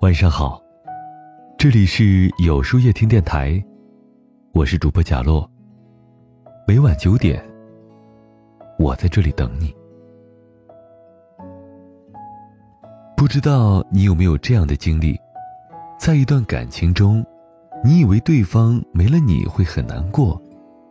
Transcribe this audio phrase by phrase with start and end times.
[0.00, 0.62] 晚上好，
[1.58, 3.62] 这里是有书夜听电台，
[4.52, 5.48] 我是主播贾洛。
[6.66, 7.44] 每晚九点，
[8.78, 9.74] 我在这里等你。
[13.16, 15.18] 不知道你有没有这样的经历，
[15.98, 17.24] 在一段感情中，
[17.82, 20.40] 你以为对方没了你会很难过，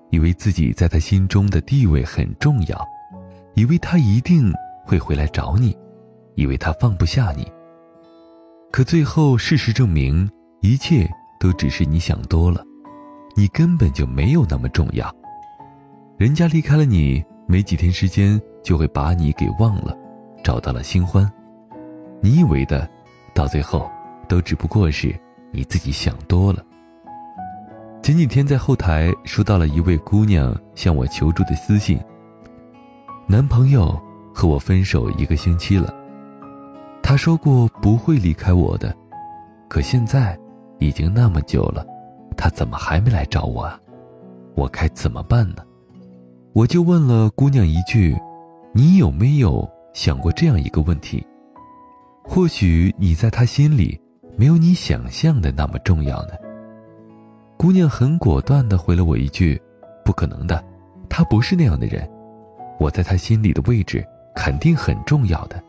[0.10, 2.86] 以为自己在他心中的地位很重要，
[3.56, 4.52] 以为他一定
[4.86, 5.78] 会回来找你，
[6.36, 7.50] 以为他放不下你。
[8.72, 10.30] 可最后，事实证明，
[10.62, 11.06] 一切
[11.38, 12.64] 都只是你想多了，
[13.36, 15.14] 你根本就没有那么重要。
[16.18, 19.94] 人家离开了你，没几天时间就会把你给忘了，
[20.42, 21.30] 找到了新欢。
[22.22, 22.90] 你以为的，
[23.34, 23.92] 到最后，
[24.30, 25.14] 都只不过是
[25.52, 26.64] 你自己想多了。
[28.02, 32.00] 前几天在后台收到了一位姑娘向我求助的私信。
[33.28, 34.02] 男朋友
[34.34, 35.94] 和我分手一个星期了。
[37.12, 38.96] 他说过不会离开我的，
[39.68, 40.40] 可现在
[40.80, 41.86] 已经那么久了，
[42.38, 43.78] 他怎么还没来找我啊？
[44.56, 45.58] 我该怎么办呢？
[46.54, 48.18] 我就问了姑娘一句
[48.74, 51.22] ：“你有没有想过这样一个问题？
[52.24, 54.00] 或许你在他心里
[54.38, 56.30] 没有你想象的那么重要呢？”
[57.60, 59.62] 姑娘很果断地回了我一句
[60.06, 60.64] ：“不可能的，
[61.10, 62.10] 他不是那样的人，
[62.80, 64.02] 我在他心里的位置
[64.34, 65.62] 肯定很重要的。”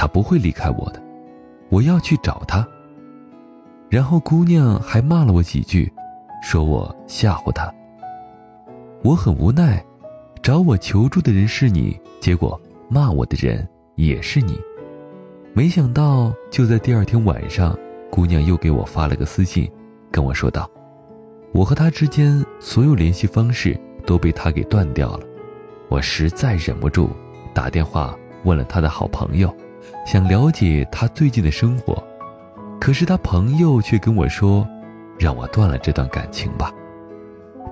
[0.00, 1.02] 他不会离开我的，
[1.68, 2.66] 我要去找他。
[3.90, 5.92] 然后姑娘还骂了我几句，
[6.42, 7.70] 说我吓唬她。
[9.02, 9.84] 我很无奈，
[10.42, 14.58] 找我求助的人是你，结果骂我的人也是你。
[15.52, 17.78] 没想到就在第二天晚上，
[18.10, 19.70] 姑娘又给我发了个私信，
[20.10, 20.66] 跟我说道
[21.52, 25.26] ：“我和他之间所有联系方式都被他给断掉了。”
[25.90, 27.10] 我实在忍不住，
[27.52, 29.54] 打电话问了他的好朋友。
[30.06, 32.02] 想了解他最近的生活，
[32.80, 34.66] 可是他朋友却跟我说
[35.18, 36.72] ：“让我断了这段感情吧。”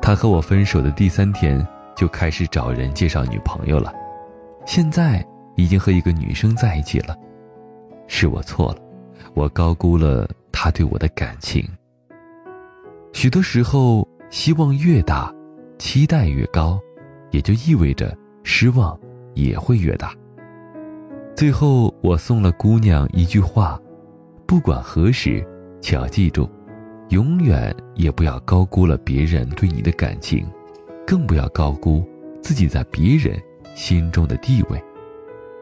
[0.01, 1.67] 他和我分手的第三天
[1.97, 3.93] 就开始找人介绍女朋友了，
[4.65, 5.25] 现在
[5.57, 7.17] 已经和一个女生在一起了。
[8.07, 8.79] 是我错了，
[9.35, 11.67] 我高估了他对我的感情。
[13.13, 15.35] 许多时候，希望越大，
[15.79, 16.79] 期待越高，
[17.31, 18.99] 也就意味着失望
[19.35, 20.13] 也会越大。
[21.39, 23.81] 最后，我送了姑娘一句话：
[24.45, 25.47] 不管何时，
[25.81, 26.51] 请要记住，
[27.11, 30.45] 永远也不要高估了别人对你的感情，
[31.07, 32.05] 更不要高估
[32.43, 33.41] 自己在别人
[33.77, 34.83] 心中的地位。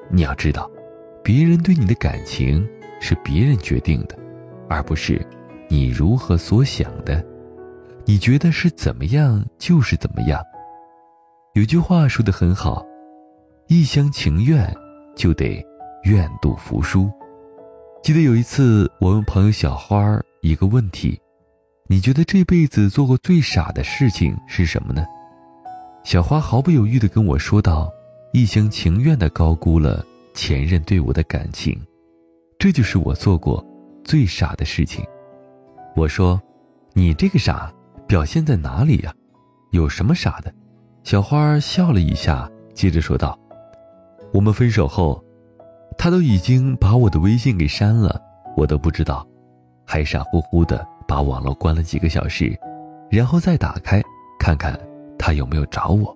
[0.08, 0.66] 你要知道，
[1.22, 2.66] 别人对你的感情
[2.98, 4.16] 是别人决定的，
[4.70, 5.20] 而不是
[5.68, 7.22] 你如何所想的。
[8.06, 10.40] 你觉得是怎么样就是怎么样。
[11.52, 12.82] 有句话说的很好：
[13.68, 14.74] 一厢情愿。
[15.16, 15.64] 就得
[16.04, 17.10] 愿赌服输。
[18.02, 21.18] 记得有一次，我问朋友小花一个问题
[21.88, 25.04] ：“你觉得这辈子做过最傻的事情是什么呢？”
[26.04, 27.90] 小花毫不犹豫地跟我说道
[28.32, 31.76] ：“一厢情愿地高估了前任对我的感情，
[32.60, 33.64] 这就是我做过
[34.04, 35.04] 最傻的事情。”
[35.96, 36.40] 我说
[36.94, 37.72] ：“你这个傻
[38.06, 39.12] 表现在哪里呀？
[39.72, 40.54] 有什么傻的？”
[41.02, 43.36] 小花笑了一下，接着说道。
[44.32, 45.22] 我们分手后，
[45.96, 48.20] 他都已经把我的微信给删了，
[48.56, 49.26] 我都不知道，
[49.84, 52.54] 还傻乎乎的把网络关了几个小时，
[53.10, 54.02] 然后再打开
[54.38, 54.78] 看看
[55.18, 56.14] 他有没有找我。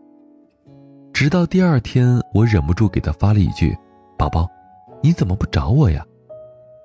[1.12, 3.76] 直到第二天，我忍不住给他发了一句
[4.18, 4.48] ：“宝宝，
[5.02, 6.04] 你怎么不找我呀？”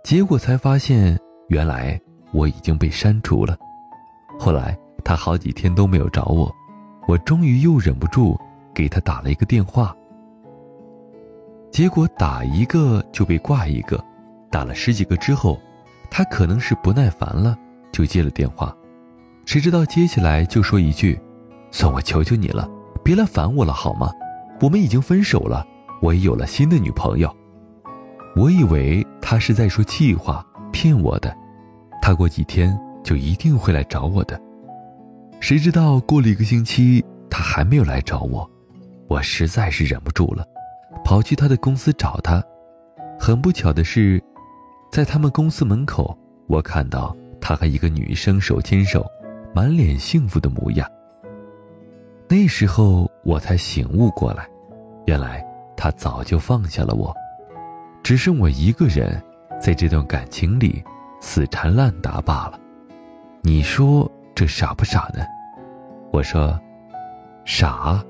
[0.04, 1.20] 结果才发现，
[1.50, 2.00] 原来
[2.32, 3.58] 我已经被删除了。
[4.40, 6.54] 后来他好几天都没有找我，
[7.08, 8.38] 我终于又忍不住
[8.74, 9.96] 给他打了一个电话。
[11.76, 14.02] 结果打一个就被挂一个，
[14.50, 15.60] 打了十几个之后，
[16.10, 17.54] 他可能是不耐烦了，
[17.92, 18.74] 就接了电话。
[19.46, 21.20] 谁知道接起来就说一句
[21.72, 22.66] ：“算我求求你了，
[23.04, 24.10] 别来烦我了好吗？
[24.62, 25.68] 我们已经分手了，
[26.02, 27.30] 我也有了新的女朋友。”
[28.38, 30.42] 我以为他是在说气话，
[30.72, 31.36] 骗我的。
[32.02, 32.74] 他过几天
[33.04, 34.42] 就一定会来找我的。
[35.42, 38.50] 谁知道过了一个星期，他还没有来找我，
[39.10, 40.46] 我实在是忍不住了。
[41.06, 42.44] 跑去他的公司找他，
[43.20, 44.22] 很不巧的是，
[44.92, 46.18] 在他们公司门口，
[46.48, 49.06] 我看到他和一个女生手牵手，
[49.54, 50.90] 满脸幸福的模样。
[52.28, 54.50] 那时候我才醒悟过来，
[55.06, 55.46] 原来
[55.78, 57.16] 他早就放下了我，
[58.02, 59.22] 只剩我一个人
[59.62, 60.84] 在这段感情里
[61.22, 62.60] 死缠烂打罢了。
[63.44, 65.24] 你说这傻不傻呢？
[66.12, 66.60] 我说，
[67.46, 68.04] 傻。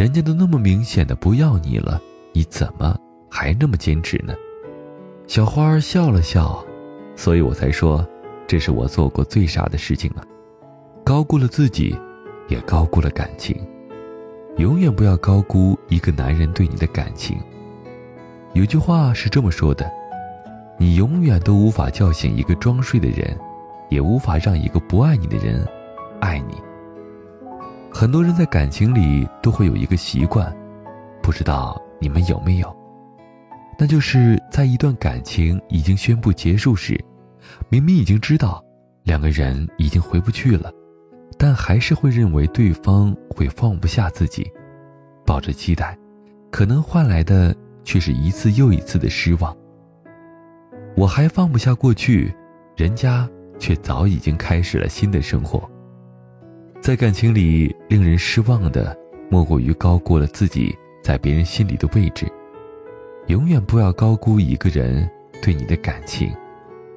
[0.00, 2.00] 人家都那么明显的不要你了，
[2.32, 2.96] 你怎么
[3.30, 4.32] 还那么坚持呢？
[5.26, 6.64] 小花笑了笑，
[7.14, 8.02] 所以我才说，
[8.46, 10.24] 这是我做过最傻的事情了，
[11.04, 11.94] 高估了自己，
[12.48, 13.54] 也高估了感情。
[14.56, 17.36] 永远不要高估一个男人对你的感情。
[18.54, 19.84] 有句话是这么说的：
[20.78, 23.38] 你永远都无法叫醒一个装睡的人，
[23.90, 25.62] 也无法让一个不爱你的人
[26.22, 26.54] 爱你。
[28.00, 30.50] 很多人在感情里都会有一个习惯，
[31.22, 32.74] 不知道你们有没有？
[33.78, 36.98] 那就是在一段感情已经宣布结束时，
[37.68, 38.64] 明明已经知道
[39.02, 40.72] 两个人已经回不去了，
[41.36, 44.50] 但还是会认为对方会放不下自己，
[45.26, 45.94] 抱着期待，
[46.50, 47.54] 可能换来的
[47.84, 49.54] 却是一次又一次的失望。
[50.96, 52.34] 我还放不下过去，
[52.78, 55.70] 人家却早已经开始了新的生活。
[56.90, 58.98] 在感情里，令人失望的
[59.30, 62.26] 莫过于高估了自己在别人心里的位置。
[63.28, 65.08] 永远不要高估一个人
[65.40, 66.34] 对你的感情，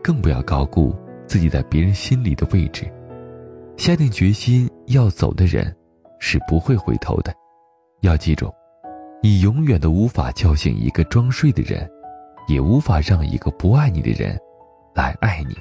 [0.03, 0.95] 更不要高估
[1.27, 2.91] 自己在别人心里的位置。
[3.77, 5.71] 下定决心要走的人，
[6.17, 7.31] 是不会回头的。
[8.01, 8.51] 要记住，
[9.21, 11.87] 你永远都无法叫醒一个装睡的人，
[12.47, 14.35] 也无法让一个不爱你的人
[14.95, 15.55] 来爱你。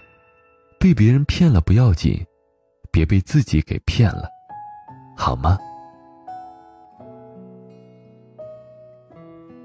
[0.80, 2.18] 被别人骗了不要紧，
[2.92, 4.28] 别被自己给骗了，
[5.16, 5.58] 好吗？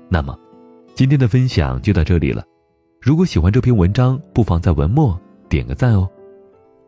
[0.10, 0.36] 那么。
[0.96, 2.44] 今天的分享就到这里了，
[3.00, 5.16] 如果喜欢这篇文章，不妨在文末
[5.48, 6.10] 点个赞哦，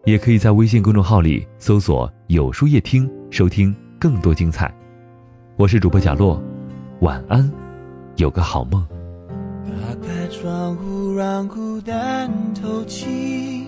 [0.05, 4.73] 也可以在微信公众号里搜索“有书夜听”收听更多精彩。
[5.57, 6.41] 我是主播贾洛，
[7.01, 7.51] 晚安，
[8.15, 8.83] 有个好梦。
[9.63, 13.67] 打开窗户，让孤单透气，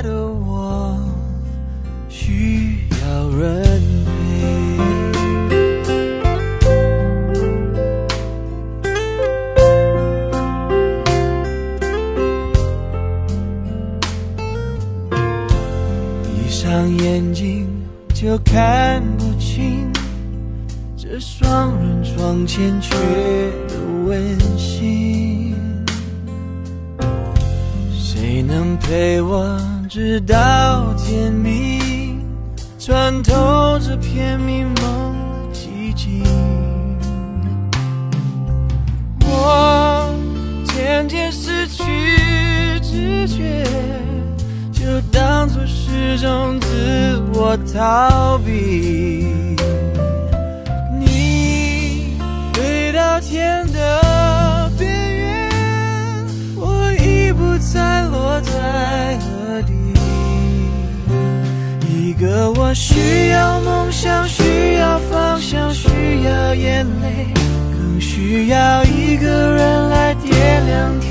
[3.41, 3.47] 闭
[16.49, 16.97] 上。
[16.97, 17.67] 眼睛
[18.13, 19.89] 就看不清
[20.95, 22.95] 这双人床欠缺
[23.67, 25.55] 的温馨。
[27.91, 29.59] 谁能陪我
[29.89, 31.90] 直到天明，
[32.83, 36.23] 穿透这片迷蒙的寂静？
[39.23, 40.11] 我
[40.73, 41.83] 渐渐失去
[42.81, 43.63] 知觉，
[44.73, 47.21] 就当作是种自。
[47.35, 49.10] 我逃避，
[66.55, 67.27] 眼泪，
[67.71, 71.10] 更需要一个人来点亮天。